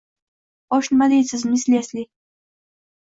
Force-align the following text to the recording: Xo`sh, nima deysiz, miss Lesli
Xo`sh, 0.77 0.89
nima 0.95 1.09
deysiz, 1.13 1.45
miss 1.53 1.67
Lesli 1.75 2.07